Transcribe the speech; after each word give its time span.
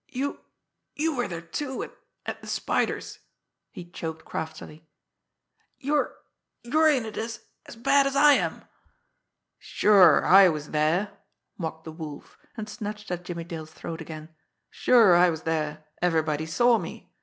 "You 0.09 0.39
you 0.95 1.15
were 1.15 1.27
there, 1.27 1.43
too, 1.43 1.83
at 1.83 1.95
at 2.25 2.41
the 2.41 2.47
Spider's," 2.47 3.19
he 3.69 3.85
choked 3.85 4.25
craftily. 4.25 4.87
"You're 5.77 6.15
you're 6.63 6.89
in 6.89 7.05
it 7.05 7.17
as 7.17 7.45
as 7.67 7.75
bad 7.75 8.07
as 8.07 8.15
I 8.15 8.33
am." 8.33 8.63
"Sure, 9.59 10.25
I 10.25 10.49
was 10.49 10.71
there!" 10.71 11.15
mocked 11.55 11.83
the 11.83 11.91
Wolf, 11.91 12.39
and 12.57 12.67
snatched 12.67 13.11
at 13.11 13.23
Jimmie 13.25 13.43
Dale's 13.43 13.73
throat 13.73 14.01
again. 14.01 14.29
"Sure, 14.71 15.15
I 15.15 15.29
was 15.29 15.43
there 15.43 15.85
everybody 16.01 16.47
saw 16.47 16.79
me! 16.79 17.11